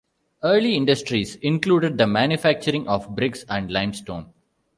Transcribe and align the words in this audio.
Early 0.41 0.73
industries 0.73 1.35
included 1.35 1.99
the 1.99 2.07
manufacturing 2.07 2.87
of 2.87 3.13
bricks 3.13 3.45
and 3.47 3.71
limestone. 3.71 4.33